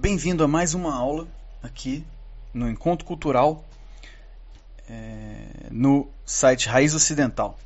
[0.00, 1.26] Bem-vindo a mais uma aula
[1.60, 2.04] aqui
[2.54, 3.64] no Encontro Cultural
[4.88, 7.58] é, no site Raiz Ocidental.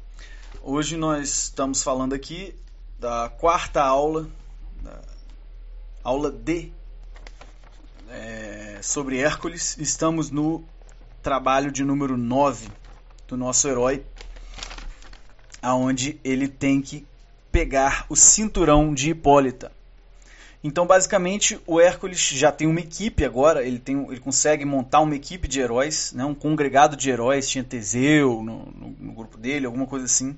[0.62, 2.54] Hoje nós estamos falando aqui
[2.98, 4.30] da quarta aula,
[6.02, 6.72] aula D
[8.08, 9.76] é, sobre Hércules.
[9.76, 10.64] Estamos no
[11.22, 12.66] trabalho de número 9
[13.28, 14.06] do nosso herói,
[15.60, 17.06] aonde ele tem que
[17.52, 19.70] pegar o cinturão de Hipólita.
[20.64, 25.16] Então, basicamente, o Hércules já tem uma equipe agora, ele, tem, ele consegue montar uma
[25.16, 29.66] equipe de heróis, né, um congregado de heróis, tinha Teseu no, no, no grupo dele,
[29.66, 30.36] alguma coisa assim,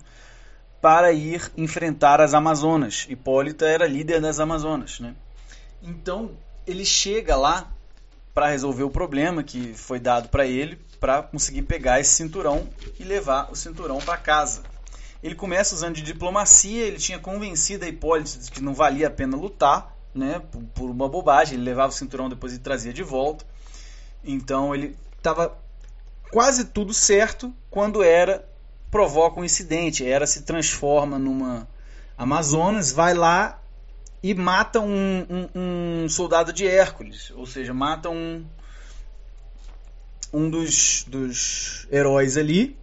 [0.80, 3.06] para ir enfrentar as Amazonas.
[3.08, 4.98] Hipólita era líder das Amazonas.
[4.98, 5.14] Né?
[5.82, 6.30] Então,
[6.66, 7.70] ele chega lá
[8.32, 12.66] para resolver o problema que foi dado para ele, para conseguir pegar esse cinturão
[12.98, 14.62] e levar o cinturão para casa.
[15.22, 19.10] Ele começa usando de diplomacia, ele tinha convencido a Hipólita de que não valia a
[19.10, 20.40] pena lutar, né,
[20.74, 21.54] por, uma bobagem.
[21.54, 23.44] Ele levava o cinturão depois e trazia de volta.
[24.22, 25.56] Então ele estava
[26.30, 28.48] quase tudo certo quando era
[28.90, 30.06] provoca um incidente.
[30.06, 31.68] Era se transforma numa
[32.16, 33.60] Amazonas, vai lá
[34.22, 35.48] e mata um, um,
[36.04, 38.42] um, soldado de Hércules, ou seja, mata um,
[40.32, 42.78] um dos, dos heróis ali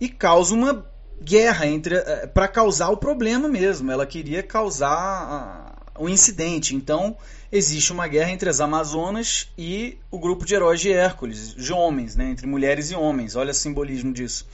[0.00, 0.86] e causa uma
[1.20, 3.90] guerra entre eh, para causar o problema mesmo.
[3.90, 6.74] Ela queria causar o um incidente.
[6.74, 7.16] Então
[7.52, 12.16] existe uma guerra entre as Amazonas e o grupo de heróis de Hércules, de homens,
[12.16, 13.36] né, entre mulheres e homens.
[13.36, 14.46] Olha o simbolismo disso.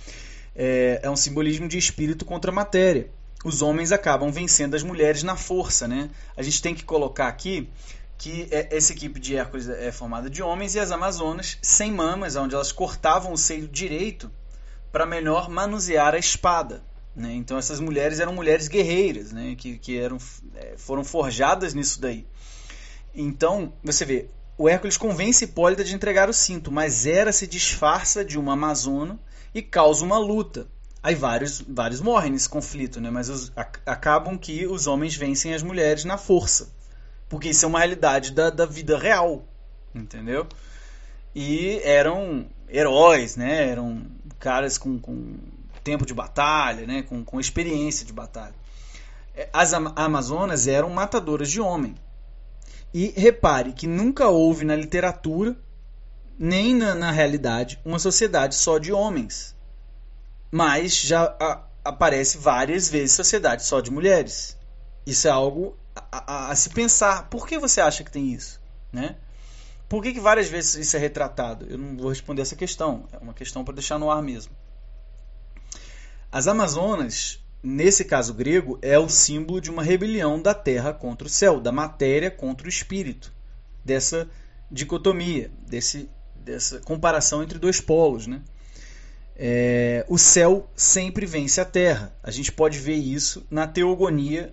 [0.54, 3.08] É, é um simbolismo de espírito contra matéria.
[3.44, 6.10] Os homens acabam vencendo as mulheres na força, né?
[6.36, 7.68] A gente tem que colocar aqui
[8.18, 12.34] que é, essa equipe de Hércules é formada de homens e as Amazonas sem mamas,
[12.34, 14.30] onde elas cortavam o seio direito
[14.96, 16.82] para melhor manusear a espada.
[17.14, 17.34] Né?
[17.34, 19.54] Então essas mulheres eram mulheres guerreiras, né?
[19.54, 20.16] que, que eram,
[20.54, 22.26] é, foram forjadas nisso daí.
[23.14, 28.24] Então, você vê, o Hércules convence Hipólita de entregar o cinto, mas Hera se disfarça
[28.24, 29.20] de uma amazona
[29.54, 30.66] e causa uma luta.
[31.02, 33.10] Aí vários, vários morrem nesse conflito, né?
[33.10, 36.72] mas os, a, acabam que os homens vencem as mulheres na força.
[37.28, 39.46] Porque isso é uma realidade da, da vida real,
[39.94, 40.46] entendeu?
[41.34, 43.68] E eram heróis, né?
[43.68, 44.02] Eram
[44.38, 45.38] caras com, com
[45.86, 48.54] tempo de batalha, né, com, com experiência de batalha.
[49.36, 51.94] É, as Amazonas eram matadoras de homem.
[52.92, 55.56] E repare que nunca houve na literatura,
[56.38, 59.54] nem na, na realidade, uma sociedade só de homens.
[60.50, 64.56] Mas já a, aparece várias vezes sociedade só de mulheres.
[65.06, 67.28] Isso é algo a, a, a, se pensar.
[67.28, 68.60] Por que você acha que tem isso?
[68.92, 69.16] Né?
[69.88, 71.66] Por que, que várias vezes isso é retratado?
[71.68, 73.06] Eu não vou responder essa questão.
[73.12, 74.52] É uma questão para deixar no ar mesmo.
[76.30, 81.30] As Amazonas, nesse caso grego, é o símbolo de uma rebelião da terra contra o
[81.30, 83.32] céu, da matéria contra o espírito,
[83.84, 84.28] dessa
[84.70, 88.26] dicotomia, desse, dessa comparação entre dois polos.
[88.26, 88.42] Né?
[89.36, 92.12] É, o céu sempre vence a terra.
[92.24, 94.52] A gente pode ver isso na teogonia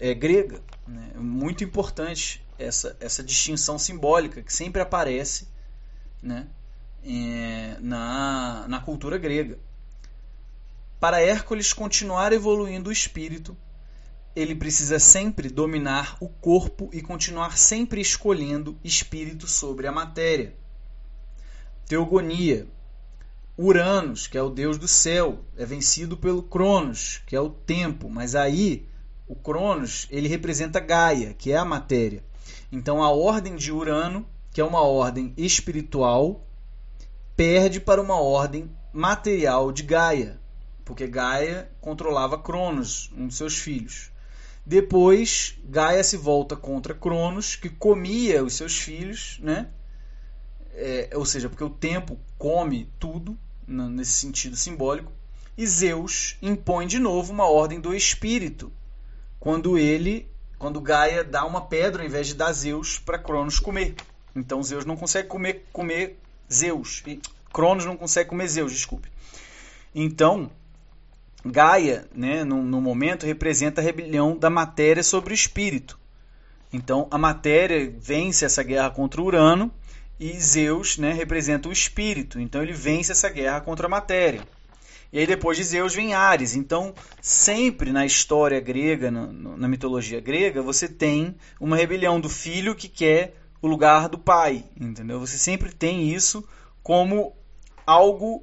[0.00, 0.60] é, grega.
[0.88, 1.12] Né?
[1.14, 5.48] Muito importante essa, essa distinção simbólica que sempre aparece
[6.22, 6.46] né,
[7.04, 9.58] é, na, na cultura grega.
[11.00, 13.56] Para Hércules continuar evoluindo o espírito,
[14.34, 20.54] ele precisa sempre dominar o corpo e continuar sempre escolhendo espírito sobre a matéria.
[21.86, 22.66] Teogonia.
[23.58, 28.08] Uranus, que é o deus do céu, é vencido pelo Cronos, que é o tempo,
[28.08, 28.88] mas aí
[29.28, 32.24] o Cronos ele representa Gaia, que é a matéria.
[32.72, 36.48] Então a ordem de Urano, que é uma ordem espiritual,
[37.36, 40.40] perde para uma ordem material de Gaia,
[40.82, 44.10] porque Gaia controlava Cronos, um de seus filhos.
[44.64, 49.68] Depois, Gaia se volta contra Cronos, que comia os seus filhos, né?
[50.72, 55.12] É, ou seja, porque o tempo come tudo, nesse sentido simbólico.
[55.58, 58.72] E Zeus impõe de novo uma ordem do espírito,
[59.38, 60.31] quando ele
[60.62, 63.96] quando Gaia dá uma pedra ao invés de dar Zeus para Cronos comer.
[64.34, 66.16] Então Zeus não consegue comer, comer
[66.50, 67.02] Zeus.
[67.04, 67.20] E
[67.52, 69.10] Cronos não consegue comer Zeus, desculpe.
[69.92, 70.48] Então,
[71.44, 75.98] Gaia, né, no, no momento, representa a rebelião da matéria sobre o espírito.
[76.72, 79.68] Então, a matéria vence essa guerra contra Urano
[80.20, 82.38] e Zeus né, representa o espírito.
[82.38, 84.42] Então, ele vence essa guerra contra a matéria.
[85.12, 86.56] E aí depois de Zeus vem Ares.
[86.56, 92.74] Então, sempre na história grega, na, na mitologia grega, você tem uma rebelião do filho
[92.74, 95.20] que quer o lugar do pai, entendeu?
[95.20, 96.42] Você sempre tem isso
[96.82, 97.36] como
[97.86, 98.42] algo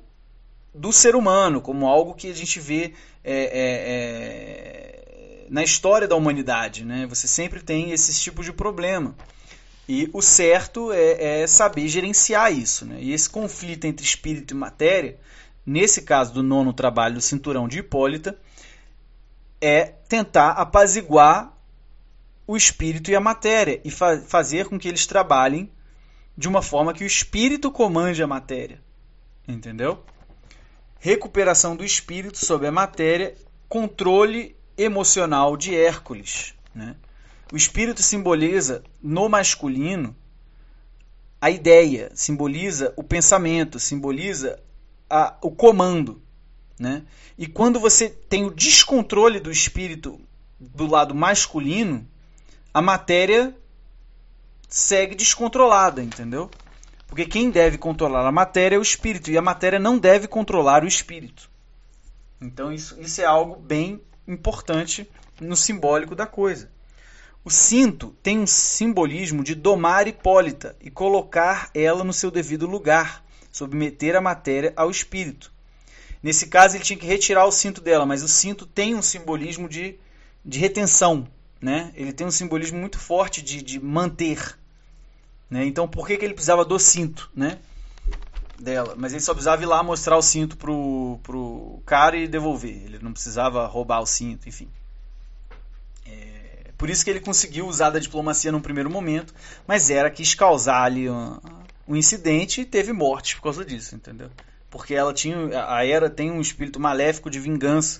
[0.74, 2.94] do ser humano, como algo que a gente vê
[3.24, 6.86] é, é, é, na história da humanidade.
[6.86, 7.07] Né?
[7.07, 9.16] Você sempre tem esse tipo de problema.
[9.88, 12.86] E o certo é, é saber gerenciar isso.
[12.86, 13.00] Né?
[13.01, 15.18] E esse conflito entre espírito e matéria,
[15.65, 18.38] nesse caso do nono trabalho do cinturão de Hipólita,
[19.61, 21.56] é tentar apaziguar
[22.47, 25.69] o espírito e a matéria e fa fazer com que eles trabalhem
[26.35, 28.81] de uma forma que o espírito comande a matéria.
[29.47, 30.03] Entendeu?
[31.00, 33.35] Recuperação do espírito sobre a matéria,
[33.67, 36.56] controle emocional de Hércules.
[36.73, 36.95] Né?
[37.51, 40.15] O espírito simboliza no masculino
[41.41, 44.59] a ideia, simboliza o pensamento, simboliza
[45.09, 46.21] a, o comando.
[46.79, 47.03] Né?
[47.38, 50.19] E quando você tem o descontrole do espírito
[50.59, 52.07] do lado masculino,
[52.73, 53.56] a matéria
[54.67, 56.50] segue descontrolada, entendeu?
[57.07, 60.83] Porque quem deve controlar a matéria é o espírito, e a matéria não deve controlar
[60.83, 61.50] o espírito.
[62.39, 65.09] Então isso, isso é algo bem importante
[65.41, 66.69] no simbólico da coisa.
[67.44, 73.23] O cinto tem um simbolismo de domar Hipólita e colocar ela no seu devido lugar,
[73.51, 75.51] submeter a matéria ao espírito.
[76.22, 79.69] Nesse caso, ele tinha que retirar o cinto dela, mas o cinto tem um simbolismo
[79.69, 79.98] de,
[80.44, 81.28] de retenção,
[81.62, 81.92] né?
[81.96, 84.57] Ele tem um simbolismo muito forte de, de manter.
[85.50, 85.66] Né?
[85.66, 87.57] Então por que, que ele precisava do cinto né?
[88.60, 88.94] dela?
[88.96, 92.84] Mas ele só precisava ir lá mostrar o cinto pro, pro cara e devolver.
[92.86, 94.69] Ele não precisava roubar o cinto, enfim.
[96.06, 99.34] É, por isso que ele conseguiu usar da diplomacia num primeiro momento,
[99.66, 101.40] mas era quis causar ali um,
[101.89, 104.30] um incidente e teve morte por causa disso, entendeu?
[104.69, 108.00] Porque ela tinha a Hera tem um espírito maléfico de vingança,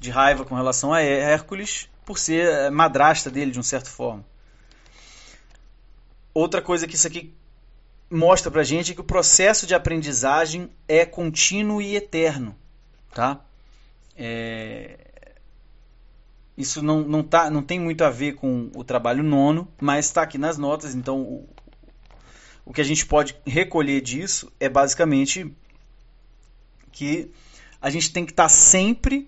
[0.00, 4.24] de raiva com relação a Hércules por ser eh, madrasta dele de uma certa forma.
[6.32, 7.34] Outra coisa que isso aqui
[8.10, 12.56] mostra pra gente é que o processo de aprendizagem é contínuo e eterno,
[13.12, 13.40] tá?
[14.16, 14.98] É...
[16.56, 20.22] Isso não, não, tá, não tem muito a ver com o trabalho nono, mas está
[20.22, 21.48] aqui nas notas, então o,
[22.68, 25.50] o que a gente pode recolher disso é basicamente
[26.92, 27.30] que
[27.80, 29.26] a gente tem que estar tá sempre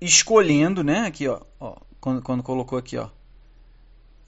[0.00, 1.00] escolhendo, né?
[1.00, 3.08] Aqui, ó, ó quando, quando colocou aqui, ó.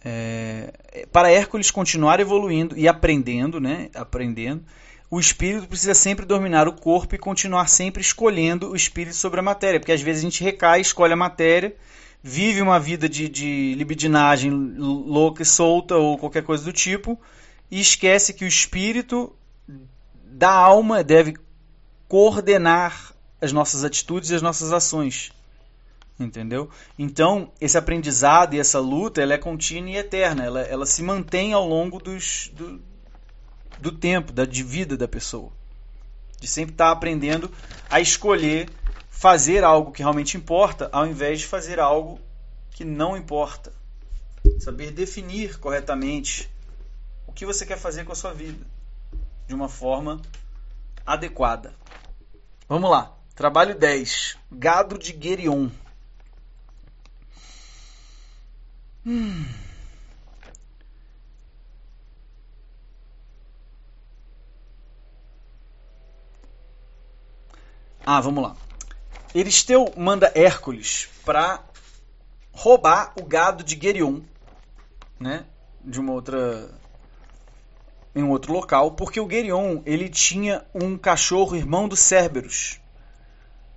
[0.05, 3.91] É, para Hércules continuar evoluindo e aprendendo, né?
[3.95, 4.65] Aprendendo,
[5.09, 9.43] o espírito precisa sempre dominar o corpo e continuar sempre escolhendo o espírito sobre a
[9.43, 11.77] matéria, porque às vezes a gente recai, escolhe a matéria,
[12.21, 17.17] vive uma vida de, de libidinagem louca e solta ou qualquer coisa do tipo
[17.75, 19.35] e esquece que o espírito
[20.25, 21.35] da alma deve
[22.07, 25.33] coordenar as nossas atitudes e as nossas ações
[26.21, 26.71] entendeu?
[26.97, 31.53] Então, esse aprendizado e essa luta, ela é contínua e eterna, ela, ela se mantém
[31.53, 32.81] ao longo dos, do,
[33.81, 35.51] do tempo, da de vida da pessoa.
[36.41, 37.51] De sempre estar aprendendo
[37.91, 38.69] a escolher
[39.11, 42.21] fazer algo que realmente importa, ao invés de fazer algo
[42.71, 43.73] que não importa.
[44.61, 46.54] Saber definir corretamente
[47.35, 48.65] que você quer fazer com a sua vida
[49.47, 50.21] de uma forma
[51.05, 51.75] adequada.
[52.69, 53.13] Vamos lá.
[53.35, 54.39] Trabalho 10.
[54.51, 55.69] Gado de Guerion.
[59.05, 59.45] Hum.
[68.07, 68.57] Ah, vamos lá.
[69.35, 71.63] Eristeu manda Hércules para
[72.53, 74.21] roubar o gado de Gerion,
[75.19, 75.45] né?
[75.81, 76.71] De uma outra
[78.15, 82.81] em um outro local, porque o Gerion ele tinha um cachorro irmão do Cerberus,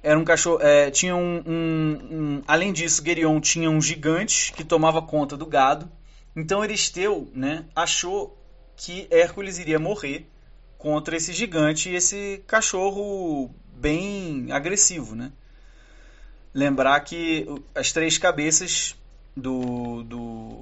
[0.08, 0.62] era um cachorro.
[0.62, 5.46] É, tinha um, um, um, Além disso, Gerion tinha um gigante que tomava conta do
[5.46, 5.92] gado.
[6.36, 8.42] Então Eristeu né, achou
[8.76, 10.26] que Hércules iria morrer
[10.78, 15.14] contra esse gigante e esse cachorro bem agressivo.
[15.16, 15.32] Né?
[16.54, 18.96] Lembrar que as três cabeças
[19.36, 20.62] do, do,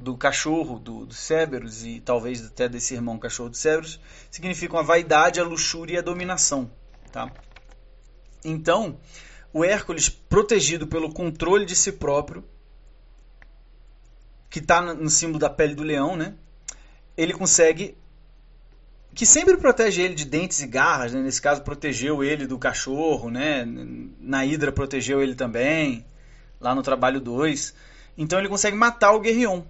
[0.00, 4.82] do cachorro do, do Cerberus e talvez até desse irmão cachorro do Cerberus significam a
[4.82, 6.70] vaidade, a luxúria e a dominação.
[7.12, 7.30] Tá?
[8.42, 8.98] Então,
[9.52, 12.42] o Hércules, protegido pelo controle de si próprio,
[14.48, 16.34] que está no símbolo da pele do leão, né?
[17.14, 17.96] Ele consegue
[19.14, 21.20] que sempre protege ele de dentes e garras, né?
[21.20, 23.66] nesse caso protegeu ele do cachorro, né?
[24.18, 26.06] Na Hidra protegeu ele também,
[26.58, 27.74] lá no trabalho 2.
[28.16, 29.62] Então ele consegue matar o Guerrion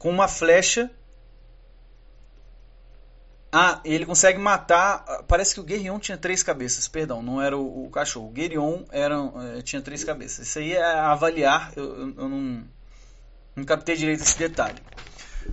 [0.00, 0.90] com uma flecha
[3.52, 5.24] ah, ele consegue matar.
[5.26, 8.28] Parece que o Guerrion tinha três cabeças, perdão, não era o, o cachorro.
[8.28, 9.16] O Guerrion era,
[9.56, 10.46] eh, tinha três cabeças.
[10.46, 12.64] Isso aí é avaliar, eu, eu, eu não,
[13.56, 14.78] não captei direito esse detalhe.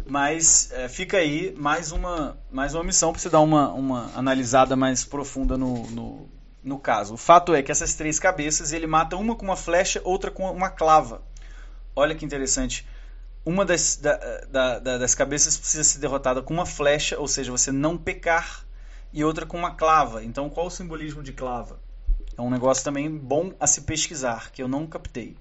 [0.06, 4.76] Mas é, fica aí mais uma, mais uma missão para você dar uma, uma analisada
[4.76, 6.30] mais profunda no, no,
[6.64, 7.16] no caso.
[7.16, 10.50] O fato é que essas três cabeças ele mata uma com uma flecha, outra com
[10.52, 11.24] uma clava.
[11.96, 12.86] Olha que interessante.
[13.48, 14.18] Uma das, da,
[14.52, 18.66] da, da, das cabeças precisa ser derrotada com uma flecha, ou seja, você não pecar,
[19.14, 20.22] e outra com uma clava.
[20.22, 21.80] Então, qual o simbolismo de clava?
[22.38, 25.38] É um negócio também bom a se pesquisar, que eu não captei.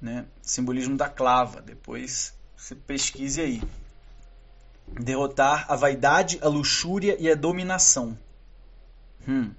[0.00, 0.24] Né?
[0.40, 1.60] Simbolismo da clava.
[1.60, 3.62] Depois você pesquise aí.
[4.88, 8.18] Derrotar a vaidade, a luxúria e a dominação.
[9.28, 9.50] Hum.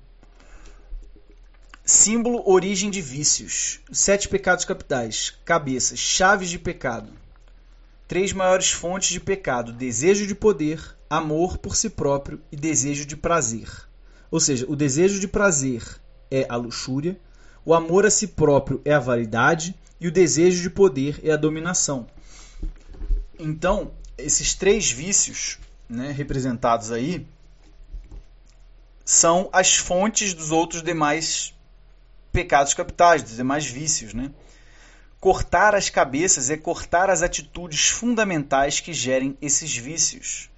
[1.85, 3.79] Símbolo, origem de vícios.
[3.91, 5.37] Sete pecados capitais.
[5.45, 7.26] Cabeças, chaves de pecado.
[8.07, 13.17] Três maiores fontes de pecado: desejo de poder, amor por si próprio e desejo de
[13.17, 13.69] prazer.
[14.31, 15.83] Ou seja, o desejo de prazer
[16.31, 17.19] é a luxúria,
[17.65, 21.37] o amor a si próprio é a vaidade e o desejo de poder é a
[21.37, 22.07] dominação.
[23.39, 25.59] Então, esses três vícios
[25.89, 27.27] né, representados aí
[29.05, 31.53] são as fontes dos outros demais
[32.31, 34.13] pecados capitais, dos demais vícios.
[34.13, 34.31] Né?
[35.19, 40.49] Cortar as cabeças é cortar as atitudes fundamentais que gerem esses vícios.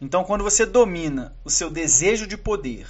[0.00, 2.88] Então, quando você domina o seu desejo de poder,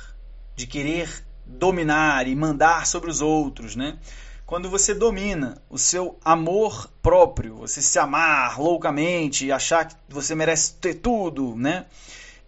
[0.57, 3.99] de querer dominar e mandar sobre os outros, né?
[4.47, 10.35] Quando você domina o seu amor próprio, você se amar loucamente e achar que você
[10.35, 11.85] merece ter tudo, né?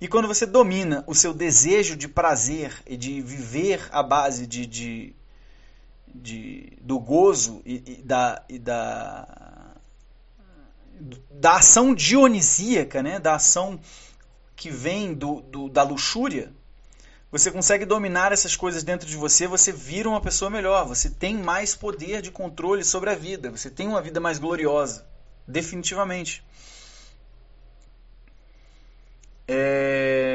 [0.00, 4.64] E quando você domina o seu desejo de prazer e de viver à base de,
[4.64, 5.14] de,
[6.14, 9.76] de do gozo e, e, da, e da,
[11.30, 13.18] da ação dionisíaca, né?
[13.18, 13.80] da ação
[14.56, 16.52] que vem do, do, da luxúria,
[17.30, 21.36] você consegue dominar essas coisas dentro de você, você vira uma pessoa melhor, você tem
[21.36, 25.06] mais poder de controle sobre a vida, você tem uma vida mais gloriosa,
[25.46, 26.44] definitivamente.
[29.46, 30.29] É...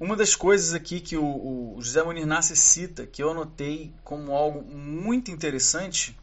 [0.00, 4.32] Uma das coisas aqui que o, o José Munir Nassi cita, que eu anotei como
[4.34, 6.18] algo muito interessante,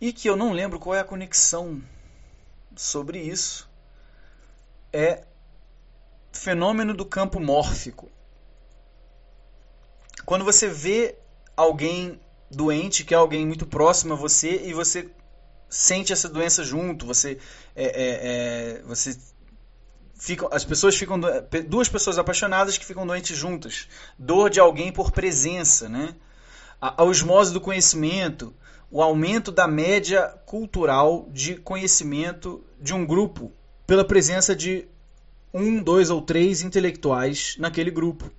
[0.00, 1.82] e que eu não lembro qual é a conexão
[2.74, 3.68] sobre isso,
[4.90, 5.22] é
[6.32, 8.10] fenômeno do campo mórfico.
[10.24, 11.18] Quando você vê
[11.54, 12.18] alguém
[12.50, 15.10] doente, que é alguém muito próximo a você, e você
[15.68, 17.38] sente essa doença junto, você,
[17.76, 19.14] é, é, é, você
[20.18, 21.18] fica, as pessoas ficam
[21.68, 26.14] duas pessoas apaixonadas que ficam doentes juntas, dor de alguém por presença, né?
[26.80, 28.52] A, a osmose do conhecimento,
[28.90, 33.52] o aumento da média cultural de conhecimento de um grupo
[33.86, 34.86] pela presença de
[35.52, 38.30] um, dois ou três intelectuais naquele grupo.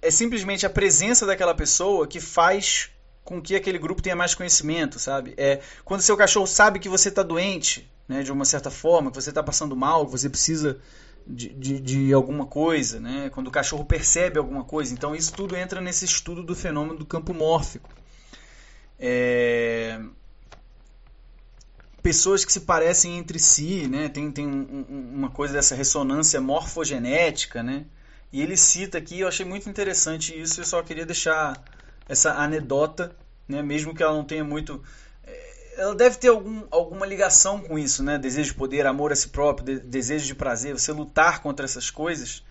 [0.00, 2.90] É simplesmente a presença daquela pessoa que faz
[3.24, 5.32] com que aquele grupo tenha mais conhecimento, sabe?
[5.36, 9.20] É quando seu cachorro sabe que você está doente, né, de uma certa forma, que
[9.20, 10.80] você está passando mal, que você precisa
[11.26, 13.30] de, de, de, alguma coisa, né?
[13.30, 14.92] Quando o cachorro percebe alguma coisa.
[14.92, 17.90] Então isso tudo entra nesse estudo do fenômeno do campo mórfico.
[18.98, 20.00] É
[22.02, 24.08] pessoas que se parecem entre si, né?
[24.08, 27.86] Tem, tem um, uma coisa dessa ressonância morfogenética, né?
[28.32, 31.62] E ele cita aqui, eu achei muito interessante isso, eu só queria deixar
[32.08, 33.14] essa anedota,
[33.46, 33.62] né?
[33.62, 34.82] Mesmo que ela não tenha muito
[35.76, 38.18] ela deve ter algum, alguma ligação com isso, né?
[38.18, 40.78] Desejo de poder, amor a si próprio, de, desejo de prazer.
[40.78, 42.42] Você lutar contra essas coisas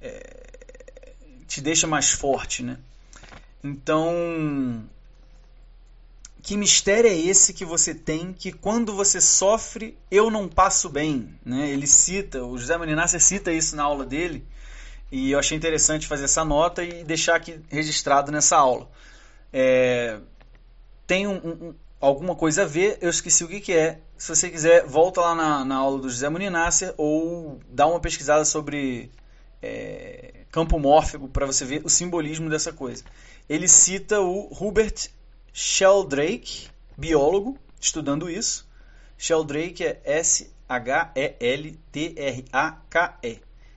[0.00, 0.46] é,
[1.46, 2.78] te deixa mais forte, né?
[3.62, 4.88] Então,
[6.42, 11.34] que mistério é esse que você tem que quando você sofre eu não passo bem?
[11.44, 11.70] Né?
[11.70, 14.46] Ele cita, o José Maninassi cita isso na aula dele
[15.10, 18.88] e eu achei interessante fazer essa nota e deixar aqui registrado nessa aula.
[19.52, 20.20] É,
[21.06, 24.00] tem um, um, alguma coisa a ver, eu esqueci o que, que é.
[24.16, 28.44] Se você quiser, volta lá na, na aula do José Muninasser ou dá uma pesquisada
[28.44, 29.10] sobre
[29.62, 33.04] é, campo mórfico para você ver o simbolismo dessa coisa.
[33.48, 35.10] Ele cita o Hubert
[35.52, 38.66] Sheldrake, biólogo, estudando isso.
[39.18, 40.56] Sheldrake é S-H-E-L-T-R-A-K-E.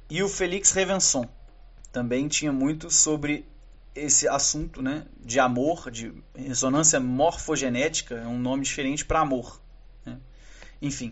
[0.09, 1.27] E o Felix Revenson
[1.91, 3.45] também tinha muito sobre
[3.99, 9.61] esse assunto né, de amor, de ressonância morfogenética, é um nome diferente para amor.
[10.05, 10.17] Né?
[10.81, 11.11] Enfim,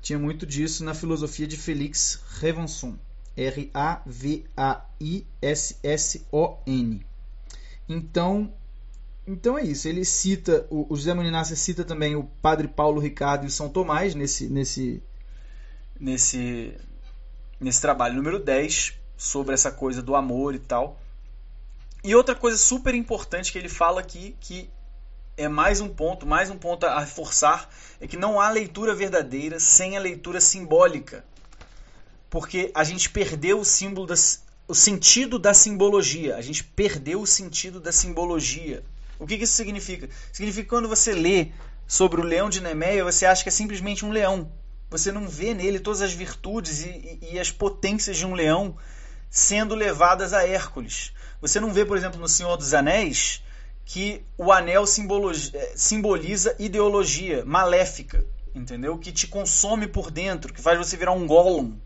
[0.00, 2.98] tinha muito disso na filosofia de Felix Revenson.
[3.36, 4.46] R-A-V-A-I-S-S-O-N.
[7.88, 8.52] Então,
[9.26, 9.88] então é isso.
[9.88, 14.48] Ele cita, o, José Moninácia cita também o Padre Paulo Ricardo e São Tomás nesse,
[14.48, 15.02] nesse,
[15.98, 16.76] nesse,
[17.58, 20.99] nesse trabalho número 10 sobre essa coisa do amor e tal.
[22.02, 24.70] E outra coisa super importante que ele fala aqui, que
[25.36, 27.68] é mais um ponto, mais um ponto a reforçar,
[28.00, 31.24] é que não há leitura verdadeira sem a leitura simbólica.
[32.30, 36.36] Porque a gente perdeu o símbolo das, o sentido da simbologia.
[36.36, 38.82] A gente perdeu o sentido da simbologia.
[39.18, 40.08] O que, que isso significa?
[40.32, 41.52] Significa que quando você lê
[41.86, 44.50] sobre o leão de Nemeia, você acha que é simplesmente um leão.
[44.88, 48.76] Você não vê nele todas as virtudes e, e, e as potências de um leão
[49.28, 51.12] sendo levadas a Hércules.
[51.40, 53.42] Você não vê, por exemplo, no Senhor dos Anéis,
[53.84, 58.98] que o anel eh, simboliza ideologia maléfica, entendeu?
[58.98, 61.76] Que te consome por dentro, que faz você virar um Gollum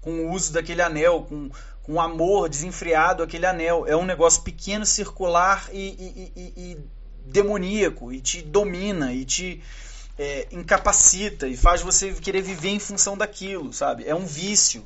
[0.00, 1.50] com o uso daquele anel, com,
[1.82, 3.86] com amor desenfreado aquele anel.
[3.86, 6.78] É um negócio pequeno, circular e, e, e, e
[7.24, 9.62] demoníaco, e te domina, e te
[10.18, 14.06] é, incapacita, e faz você querer viver em função daquilo, sabe?
[14.06, 14.84] É um vício.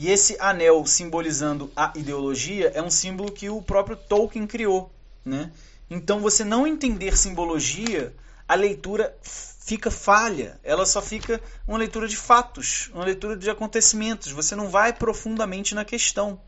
[0.00, 4.92] E esse anel simbolizando a ideologia é um símbolo que o próprio Tolkien criou,
[5.24, 5.50] né?
[5.90, 8.14] Então, você não entender simbologia,
[8.46, 14.30] a leitura fica falha, ela só fica uma leitura de fatos, uma leitura de acontecimentos.
[14.30, 16.40] Você não vai profundamente na questão,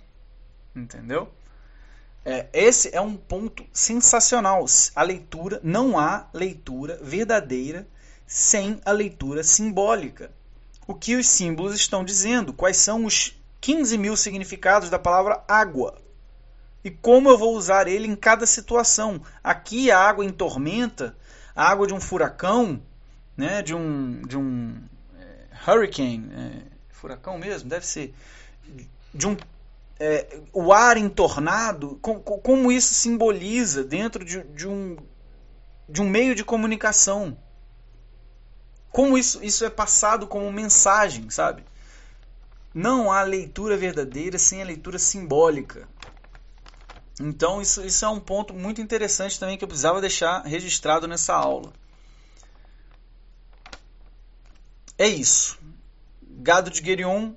[0.74, 1.28] entendeu?
[2.24, 4.64] É, esse é um ponto sensacional.
[4.94, 7.84] A leitura, não há leitura verdadeira
[8.28, 10.30] sem a leitura simbólica.
[10.86, 12.52] O que os símbolos estão dizendo?
[12.52, 15.98] Quais são os 15 mil significados da palavra água?
[16.82, 19.20] E como eu vou usar ele em cada situação?
[19.44, 21.16] Aqui a água em tormenta,
[21.54, 22.80] a água de um furacão,
[23.36, 24.82] né, de um, de um
[25.18, 28.14] é, hurricane, é, furacão mesmo, deve ser,
[29.12, 29.36] de um
[30.00, 34.96] é, o ar entornado, com, com, como isso simboliza dentro de, de, um,
[35.86, 37.36] de um meio de comunicação.
[38.90, 41.62] Como isso, isso é passado como mensagem, sabe?
[42.72, 45.88] Não há leitura verdadeira sem a leitura simbólica.
[47.20, 51.34] Então, isso, isso é um ponto muito interessante também que eu precisava deixar registrado nessa
[51.34, 51.72] aula.
[54.96, 55.58] É isso.
[56.22, 57.32] Gado de Gerion,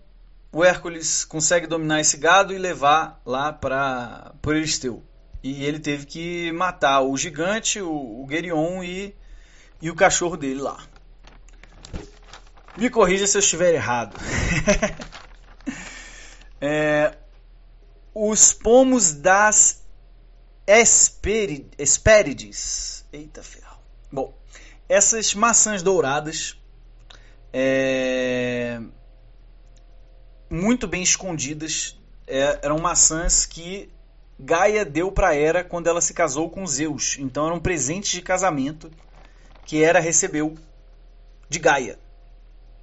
[0.51, 5.03] o Hércules consegue dominar esse gado e levar lá para Euristeu.
[5.41, 9.13] E ele teve que matar o gigante, o, o e,
[9.81, 10.81] e o cachorro dele lá.
[12.77, 14.15] Me corrija se eu estiver errado.
[16.65, 17.17] é,
[18.15, 19.83] os pomos das
[20.65, 21.99] Hespérides.
[23.11, 23.79] Eita ferro.
[24.09, 24.33] Bom,
[24.87, 26.57] essas maçãs douradas
[27.51, 28.79] é,
[30.49, 31.99] muito bem escondidas.
[32.25, 33.89] É, eram maçãs que
[34.39, 37.17] Gaia deu para Hera quando ela se casou com Zeus.
[37.19, 38.89] Então eram presentes de casamento
[39.65, 40.57] que Hera recebeu
[41.49, 41.99] de Gaia,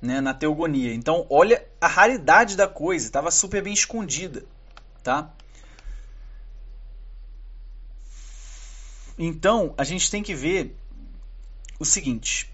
[0.00, 0.94] né, na teogonia.
[0.94, 4.44] Então olha a raridade da coisa, estava super bem escondida,
[5.02, 5.32] tá?
[9.18, 10.74] Então a gente tem que ver
[11.78, 12.50] o seguinte: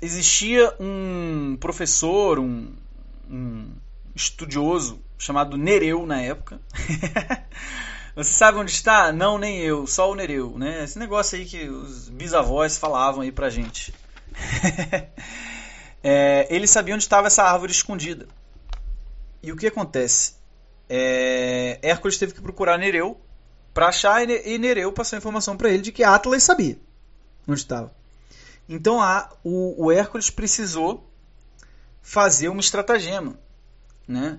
[0.00, 2.72] existia um professor, um,
[3.28, 3.70] um
[4.14, 6.60] estudioso chamado Nereu na época.
[8.16, 9.12] Você sabe onde está?
[9.12, 10.84] Não, nem eu, só o Nereu, né?
[10.84, 13.92] Esse negócio aí que os bisavós falavam aí pra gente.
[16.04, 18.28] é, ele sabia onde estava essa árvore escondida.
[19.42, 20.34] E o que acontece?
[20.86, 23.18] É, Hércules teve que procurar Nereu
[23.72, 26.78] para achar e Nereu passou a informação para ele de que Atlas sabia
[27.48, 27.90] onde estava.
[28.68, 31.10] Então a, o, o Hércules precisou
[32.02, 33.38] fazer uma estratagema,
[34.06, 34.38] né?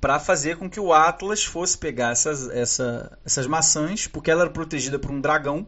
[0.00, 4.50] Para fazer com que o Atlas fosse pegar essas, essa, essas maçãs, porque ela era
[4.50, 5.66] protegida por um dragão,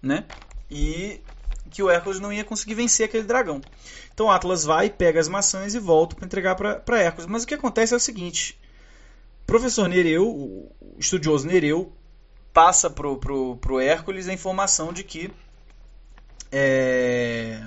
[0.00, 0.24] né?
[0.70, 1.20] E
[1.70, 3.60] que o Hércules não ia conseguir vencer aquele dragão.
[4.12, 7.26] Então Atlas vai, pega as maçãs e volta para entregar para Hércules.
[7.26, 8.58] Mas o que acontece é o seguinte:
[9.42, 11.92] o professor Nereu, o estudioso Nereu,
[12.52, 15.30] passa pro, pro, pro Hércules a informação de que
[16.50, 17.62] é...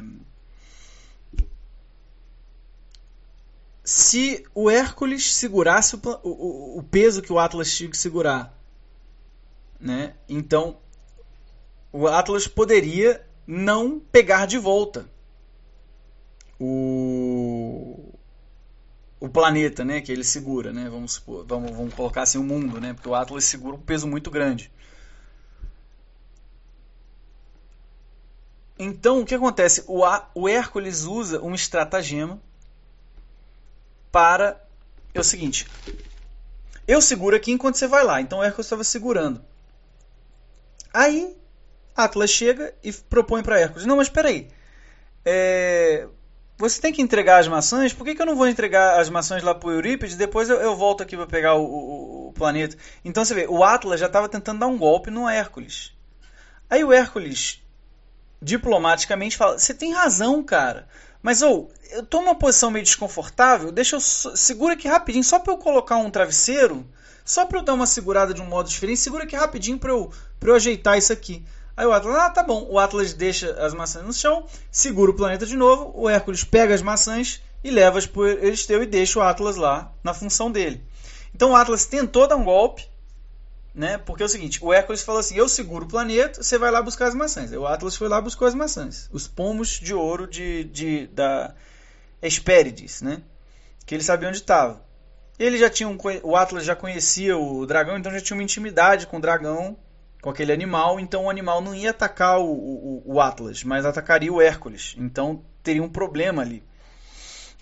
[3.84, 8.58] Se o Hércules segurasse o, o, o, peso que o Atlas tinha que segurar,
[9.80, 10.14] né?
[10.30, 10.78] então
[11.92, 15.10] o Atlas poderia não pegar de volta
[16.60, 18.14] o,
[19.20, 20.72] o planeta né, que ele segura.
[20.72, 20.90] Né?
[20.90, 22.94] Vamos, supor, vamos, vamos colocar assim o mundo, né?
[22.94, 24.72] porque o Atlas segura um peso muito grande.
[28.78, 29.84] Então, o que acontece?
[29.88, 30.02] O,
[30.34, 32.42] o Hércules usa uma estratagema
[34.12, 34.60] para.
[35.14, 35.68] É o seguinte:
[36.88, 38.22] eu seguro aqui enquanto você vai lá.
[38.22, 39.40] Então, o Hércules estava segurando.
[40.92, 41.38] Aí,
[41.96, 44.48] Atlas chega e propõe para Hércules: Não, mas espera aí.
[45.26, 46.08] É,
[46.62, 49.42] você tem que entregar as maçãs, por que, que eu não vou entregar as maçãs
[49.42, 50.16] lá para o Eurípides?
[50.16, 52.78] Depois eu, eu, volto aqui para pegar o, o, o, planeta.
[53.04, 55.92] Então você vê, o Atlas já estava tentando dar um golpe no Hércules.
[56.70, 57.62] Aí o Hércules
[58.40, 60.88] diplomaticamente fala: Você tem razão, cara.
[61.22, 65.40] Mas ou oh, eu tô numa posição meio desconfortável, deixa eu segura aqui rapidinho, só
[65.40, 66.88] para eu colocar um travesseiro
[67.24, 70.12] Só para eu dar uma segurada de um modo diferente, segura aqui rapidinho para eu,
[70.42, 71.44] eu ajeitar isso aqui.
[71.76, 72.68] Aí o Atlas, ah, tá bom.
[72.70, 76.74] O Atlas deixa as maçãs no chão, segura o planeta de novo, o Hércules pega
[76.74, 80.52] as maçãs e leva as para o Euristeu e deixa o Atlas lá na função
[80.52, 80.84] dele.
[81.34, 82.90] Então o Atlas tentou dar um golpe,
[83.74, 83.98] né?
[83.98, 86.82] Porque é o seguinte, o Hércules falou assim: "Eu seguro o planeta, você vai lá
[86.82, 87.52] buscar as maçãs".
[87.52, 91.08] Aí o Atlas foi lá e buscou as maçãs, os pomos de ouro de, de
[91.08, 91.54] da
[92.22, 93.22] Hespérides, né?
[93.86, 94.84] Que ele sabia onde estava.
[95.40, 99.08] Ele já tinha um, o Atlas já conhecia o dragão, então já tinha uma intimidade
[99.08, 99.78] com o dragão,
[100.22, 104.32] com aquele animal, então o animal não ia atacar o, o, o Atlas, mas atacaria
[104.32, 104.96] o Hércules.
[104.98, 106.64] Então teria um problema ali.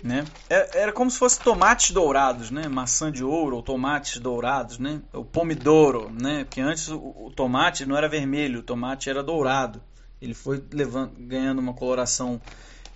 [0.02, 0.26] Né?
[0.50, 2.70] É, era como se fosse tomates dourados, né?
[2.70, 5.02] Maçã de ouro ou tomates dourados, né?
[5.12, 6.46] O pomidoro, né?
[6.46, 9.82] Porque antes o, o tomate não era vermelho, o tomate era dourado.
[10.22, 12.42] Ele foi levando, ganhando uma coloração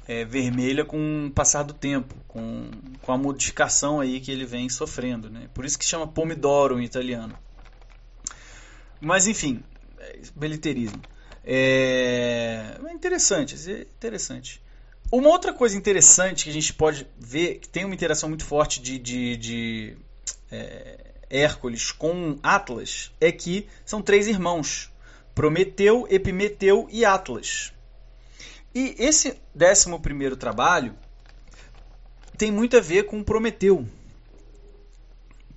[0.07, 2.69] é, vermelha com o passar do tempo, com,
[3.01, 5.49] com a modificação aí que ele vem sofrendo, né?
[5.53, 7.37] Por isso que chama pomidoro em italiano.
[9.03, 9.61] Mas enfim,
[9.99, 11.01] é, beliterismo.
[11.43, 14.61] É, é interessante, é interessante.
[15.11, 18.81] Uma outra coisa interessante que a gente pode ver, que tem uma interação muito forte
[18.81, 19.97] de, de, de
[20.49, 20.97] é,
[21.29, 24.89] Hércules com Atlas, é que são três irmãos:
[25.35, 27.73] Prometeu, Epimeteu e Atlas.
[28.73, 30.95] E esse décimo primeiro trabalho
[32.37, 33.85] tem muito a ver com Prometeu.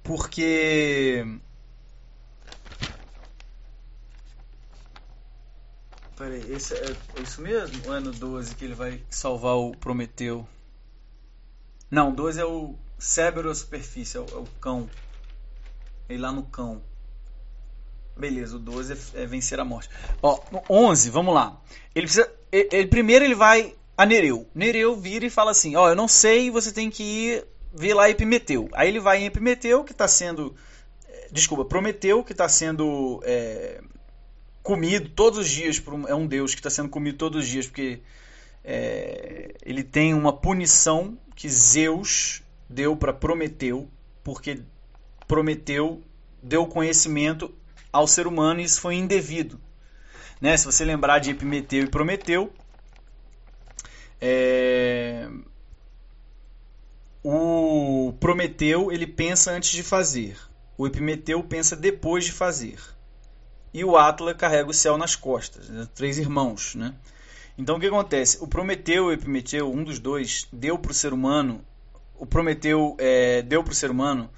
[0.02, 1.24] Porque
[6.16, 7.82] Peraí, esse é, é, isso mesmo?
[7.86, 10.48] Ou é no 12 que ele vai salvar o Prometeu?
[11.90, 14.88] Não, 12 é o Cerberus Superfície, é o, é o cão.
[16.08, 16.82] Ele lá no cão.
[18.16, 19.90] Beleza, o 12 é, é, vencer a morte.
[20.22, 21.60] Ó, no 11, vamos lá.
[21.94, 22.32] Ele precisa.
[22.50, 24.48] Ele, ele, primeiro ele vai a Nereu.
[24.54, 28.08] Nereu vira e fala assim: Ó, eu não sei, você tem que ir ver lá
[28.08, 28.70] Epimeteu.
[28.72, 30.56] Aí ele vai em Epimeteu, que está sendo.
[31.06, 33.82] Eh, desculpa, Prometeu, que está sendo é,
[34.66, 37.48] comido todos os dias por um, é um deus que está sendo comido todos os
[37.48, 38.00] dias porque
[38.64, 43.88] é, ele tem uma punição que Zeus deu para Prometeu
[44.24, 44.60] porque
[45.28, 46.02] Prometeu
[46.42, 47.54] deu conhecimento
[47.92, 49.60] ao ser humano e isso foi indevido
[50.40, 50.56] né?
[50.56, 52.52] se você lembrar de Epimeteu e Prometeu
[54.20, 55.28] é,
[57.22, 60.36] o Prometeu ele pensa antes de fazer
[60.76, 62.95] o Epimeteu pensa depois de fazer
[63.76, 65.86] e o Atlas carrega o céu nas costas, né?
[65.94, 66.94] três irmãos, né?
[67.58, 68.38] Então o que acontece?
[68.40, 71.60] O Prometeu e o Epimeteu, um dos dois, deu para o ser humano,
[72.18, 74.30] o Prometeu é, deu para o ser humano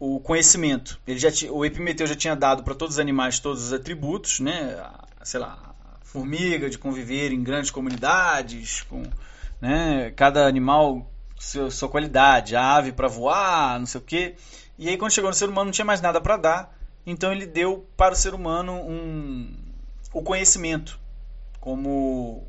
[0.00, 0.98] o conhecimento.
[1.06, 4.82] Ele já o Epimeteu já tinha dado para todos os animais todos os atributos, né?
[5.22, 9.02] Sei lá, formiga de conviver em grandes comunidades, com
[9.60, 10.14] né?
[10.16, 14.34] cada animal sua, sua qualidade, a ave para voar, não sei o quê.
[14.78, 17.46] E aí quando chegou no ser humano não tinha mais nada para dar então ele
[17.46, 19.54] deu para o ser humano um,
[20.12, 20.98] o conhecimento
[21.60, 22.46] como,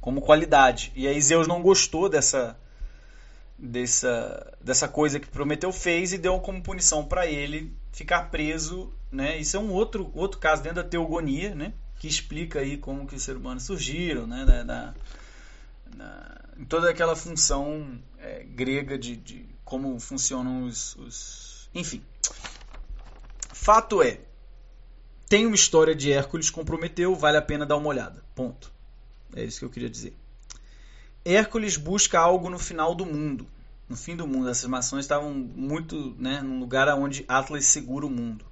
[0.00, 0.92] como qualidade.
[0.94, 2.56] E aí Zeus não gostou dessa,
[3.58, 8.92] dessa, dessa coisa que Prometeu fez e deu como punição para ele ficar preso.
[9.10, 9.38] Né?
[9.38, 11.72] Isso é um outro, outro caso dentro da teogonia, né?
[11.98, 14.44] que explica aí como que os seres humanos surgiram, né?
[14.64, 14.94] na
[16.58, 21.70] em toda aquela função é, grega de, de como funcionam os, os...
[21.74, 22.02] Enfim,
[23.62, 24.18] Fato é,
[25.28, 28.20] tem uma história de Hércules com Prometeu, vale a pena dar uma olhada.
[28.34, 28.72] Ponto.
[29.36, 30.16] É isso que eu queria dizer.
[31.24, 33.46] Hércules busca algo no final do mundo.
[33.88, 38.10] No fim do mundo, essas mações estavam muito né, num lugar onde Atlas segura o
[38.10, 38.44] mundo.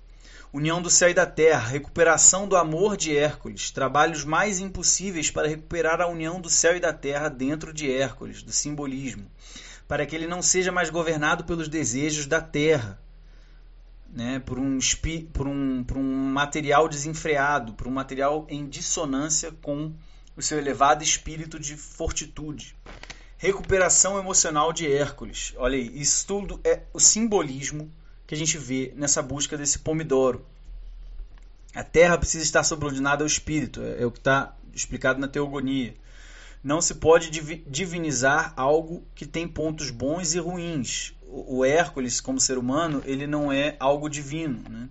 [0.52, 5.48] União do céu e da terra, recuperação do amor de Hércules, trabalhos mais impossíveis para
[5.48, 9.28] recuperar a união do céu e da terra dentro de Hércules, do simbolismo,
[9.88, 12.96] para que ele não seja mais governado pelos desejos da terra,
[14.12, 14.78] né, por, um,
[15.32, 19.92] por, um, por um material desenfreado, por um material em dissonância com
[20.36, 22.74] o seu elevado espírito de fortitude.
[23.38, 25.54] Recuperação emocional de Hércules.
[25.56, 27.90] Olha aí, isso tudo é o simbolismo
[28.26, 30.44] que a gente vê nessa busca desse pomidoro.
[31.74, 35.94] A terra precisa estar subordinada ao espírito, é, é o que está explicado na teogonia.
[36.62, 37.30] Não se pode
[37.66, 43.52] divinizar algo que tem pontos bons e ruins o Hércules, como ser humano, ele não
[43.52, 44.88] é algo divino, né?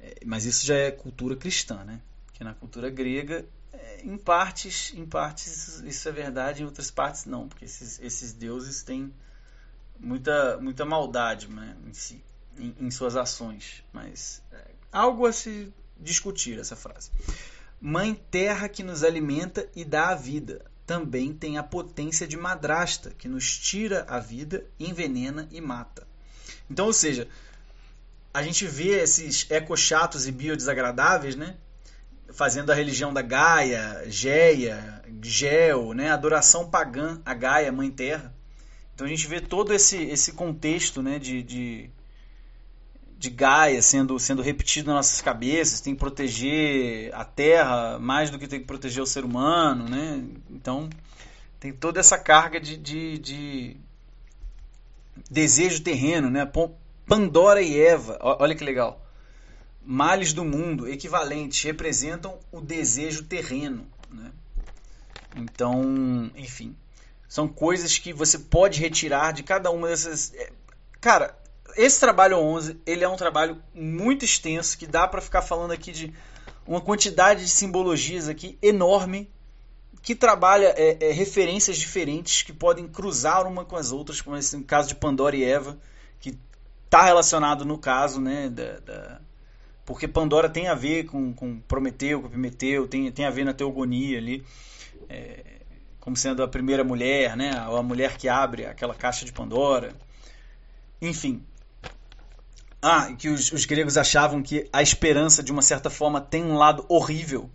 [0.00, 2.00] É, mas isso já é cultura cristã, né?
[2.32, 7.24] Que na cultura grega, é, em partes, em partes isso é verdade, em outras partes
[7.24, 9.12] não, porque esses, esses deuses têm
[9.98, 12.22] muita, muita maldade né, em, si,
[12.58, 13.84] em, em suas ações.
[13.92, 17.10] Mas é, algo a se discutir essa frase.
[17.80, 23.10] Mãe terra que nos alimenta e dá a vida também tem a potência de madrasta,
[23.18, 26.06] que nos tira a vida, envenena e mata.
[26.70, 27.28] Então, ou seja,
[28.32, 31.56] a gente vê esses ecochatos e biodesagradáveis, né?
[32.32, 36.10] Fazendo a religião da Gaia, Geia, Gel, né?
[36.10, 38.34] Adoração pagã a Gaia, Mãe Terra.
[38.94, 41.18] Então a gente vê todo esse, esse contexto né?
[41.18, 41.90] de, de,
[43.18, 48.38] de Gaia sendo, sendo repetido nas nossas cabeças, tem que proteger a Terra mais do
[48.38, 50.22] que tem que proteger o ser humano, né?
[50.50, 50.90] Então
[51.58, 53.76] tem toda essa carga de, de, de
[55.30, 56.50] desejo terreno, né?
[57.06, 59.02] Pandora e Eva, olha que legal.
[59.82, 63.86] Males do mundo equivalentes representam o desejo terreno.
[64.10, 64.32] Né?
[65.36, 66.76] Então, enfim,
[67.28, 70.34] são coisas que você pode retirar de cada uma dessas.
[70.34, 70.50] É,
[71.00, 71.38] cara,
[71.76, 75.92] esse trabalho 11 ele é um trabalho muito extenso que dá para ficar falando aqui
[75.92, 76.12] de
[76.66, 79.30] uma quantidade de simbologias aqui enorme
[80.06, 84.62] que trabalha é, é, referências diferentes que podem cruzar uma com as outras, como esse
[84.62, 85.76] caso de Pandora e Eva,
[86.20, 86.38] que
[86.84, 89.20] está relacionado no caso, né, da, da,
[89.84, 93.52] porque Pandora tem a ver com, com Prometeu, com Epimeteu, tem, tem a ver na
[93.52, 94.44] teogonia ali,
[95.08, 95.42] é,
[95.98, 99.92] como sendo a primeira mulher, né, a mulher que abre aquela caixa de Pandora,
[101.02, 101.42] enfim.
[102.86, 106.54] Ah, que os, os gregos achavam que a esperança, de uma certa forma, tem um
[106.54, 107.50] lado horrível,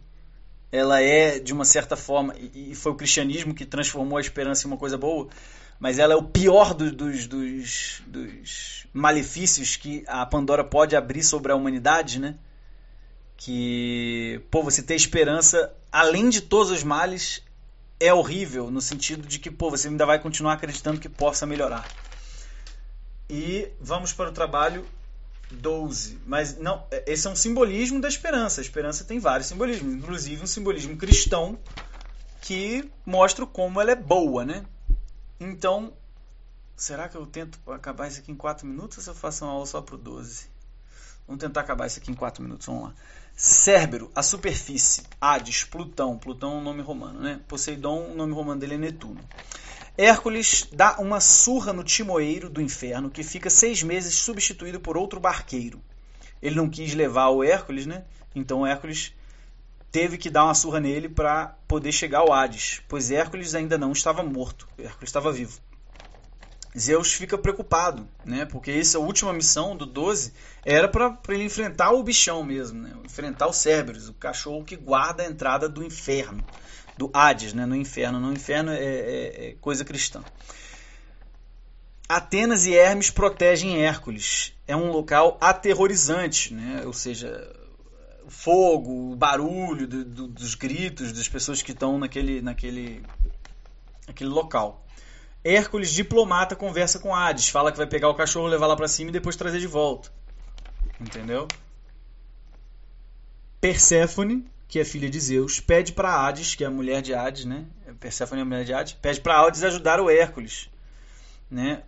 [0.71, 4.71] ela é de uma certa forma e foi o cristianismo que transformou a esperança em
[4.71, 5.29] uma coisa boa
[5.81, 11.23] mas ela é o pior do, dos, dos, dos, malefícios que a Pandora pode abrir
[11.23, 12.35] sobre a humanidade, né?
[13.35, 17.41] Que, pô, você ter esperança, além de todos os males,
[17.99, 21.87] é horrível, no sentido de que, pô, você ainda vai continuar acreditando que possa melhorar.
[23.27, 24.85] E vamos para o trabalho
[25.51, 26.19] 12.
[26.25, 28.61] Mas não, esse é um simbolismo da esperança.
[28.61, 31.59] A esperança tem vários simbolismos, inclusive um simbolismo cristão
[32.41, 34.65] que mostra como ela é boa, né?
[35.39, 35.93] Então,
[36.75, 39.65] será que eu tento acabar isso aqui em 4 minutos ou eu faço uma aula
[39.65, 40.49] só para o 12?
[41.27, 42.93] Vamos tentar acabar isso aqui em 4 minutos, vamos lá.
[43.35, 45.03] Cérbero, a superfície.
[45.19, 46.17] Hades, Plutão.
[46.17, 47.39] Plutão é um nome romano, né?
[47.47, 49.21] Poseidon, o nome romano dele é Netuno.
[49.97, 55.19] Hércules dá uma surra no timoeiro do inferno, que fica seis meses substituído por outro
[55.19, 55.81] barqueiro.
[56.41, 58.05] Ele não quis levar o Hércules, né?
[58.33, 59.13] Então Hércules
[59.91, 63.91] teve que dar uma surra nele para poder chegar ao Hades, pois Hércules ainda não
[63.91, 65.59] estava morto, Hércules estava vivo.
[66.77, 68.45] Zeus fica preocupado, né?
[68.45, 70.31] Porque essa última missão do 12
[70.63, 72.93] era para ele enfrentar o bichão mesmo, né?
[73.03, 76.41] enfrentar o Cerberus, o cachorro que guarda a entrada do inferno,
[77.01, 77.65] do Hades, né?
[77.65, 80.23] No inferno, no inferno é, é, é coisa cristã.
[82.07, 84.53] Atenas e Hermes protegem Hércules.
[84.67, 86.83] É um local aterrorizante, né?
[86.85, 87.51] Ou seja,
[88.27, 93.01] fogo, o barulho do, do, dos gritos das pessoas que estão naquele, naquele,
[94.07, 94.85] naquele local.
[95.43, 99.09] Hércules, diplomata, conversa com Hades, fala que vai pegar o cachorro, levar lá para cima
[99.09, 100.11] e depois trazer de volta.
[100.99, 101.47] Entendeu?
[103.59, 107.43] Perséfone, que é filha de Zeus, pede para Hades, que é a mulher de Hades,
[107.43, 107.65] né?
[107.99, 110.69] Perséfone é a mulher de Hades, pede para Hades ajudar o Hércules,
[111.49, 111.83] né?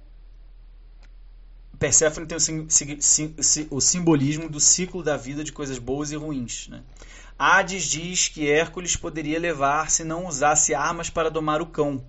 [1.80, 2.38] Perséfone tem
[3.72, 6.68] o, simbolismo do ciclo da vida de coisas boas e ruins.
[6.68, 6.84] Né?
[7.40, 12.06] Hades diz que Hércules poderia levar se não usasse armas para domar o cão.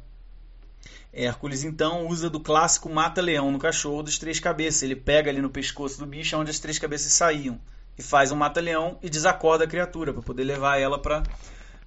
[1.12, 4.82] Hércules então usa do clássico mata-leão no cachorro dos três cabeças.
[4.82, 7.60] Ele pega ali no pescoço do bicho onde as três cabeças saíam
[7.98, 11.22] e faz um mata-leão e desacorda a criatura para poder levar ela para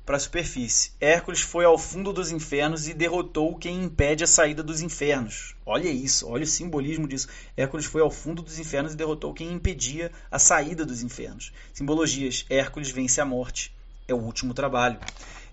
[0.07, 0.93] para a superfície.
[1.01, 5.53] Hércules foi ao fundo dos infernos e derrotou quem impede a saída dos infernos.
[5.65, 7.27] Olha isso, olha o simbolismo disso.
[7.57, 11.51] Hércules foi ao fundo dos infernos e derrotou quem impedia a saída dos infernos.
[11.73, 13.75] Simbologias: Hércules vence a morte.
[14.07, 14.97] É o último trabalho.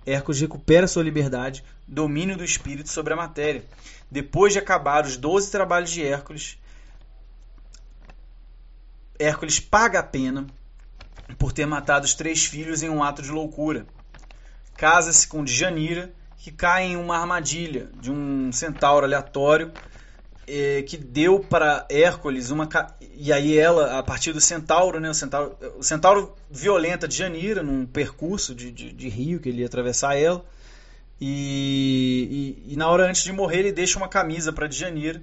[0.07, 3.65] Hércules recupera sua liberdade, domínio do espírito sobre a matéria.
[4.09, 6.57] Depois de acabar os 12 trabalhos de Hércules,
[9.19, 10.47] Hércules paga a pena
[11.39, 13.87] por ter matado os três filhos em um ato de loucura.
[14.77, 19.73] Casa-se com Djanira, que cai em uma armadilha de um centauro aleatório
[20.47, 22.69] eh, que deu para Hércules uma
[23.17, 27.87] e aí ela a partir do centauro né o centauro, o centauro violenta Djanira num
[27.87, 30.45] percurso de, de, de, rio que ele ia atravessar ela
[31.19, 35.23] e, e, e, na hora antes de morrer ele deixa uma camisa para Djanira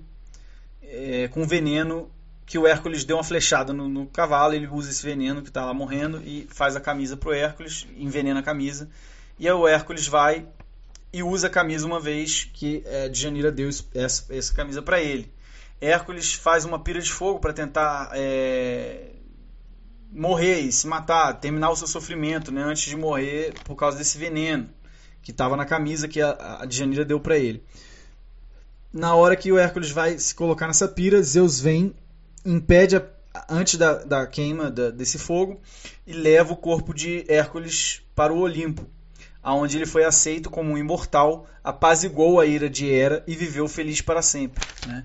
[0.82, 2.10] eh, com veneno
[2.52, 5.64] que o Hércules deu uma flechada no, no cavalo ele usa esse veneno que está
[5.64, 8.90] lá morrendo e faz a camisa para o Hércules envenena a camisa
[9.40, 10.46] e aí o Hércules vai
[11.14, 15.32] e usa a camisa uma vez que é, Djanira deu essa, essa camisa para ele.
[15.80, 19.12] Hércules faz uma pira de fogo para tentar é,
[20.12, 24.18] morrer e se matar, terminar o seu sofrimento né, antes de morrer por causa desse
[24.18, 24.70] veneno
[25.22, 27.64] que estava na camisa que a, a Djanira deu para ele.
[28.92, 31.96] Na hora que o Hércules vai se colocar nessa pira, Zeus vem,
[32.46, 33.04] impede a,
[33.50, 35.62] antes da, da queima da, desse fogo
[36.06, 38.88] e leva o corpo de Hércules para o Olimpo,
[39.42, 44.02] aonde ele foi aceito como um imortal, apaziguou a ira de Hera e viveu feliz
[44.02, 44.64] para sempre.
[44.88, 45.04] Né?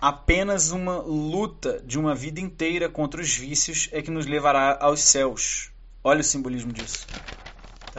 [0.00, 5.00] Apenas uma luta de uma vida inteira contra os vícios é que nos levará aos
[5.00, 5.70] céus.
[6.02, 7.06] Olha o simbolismo disso.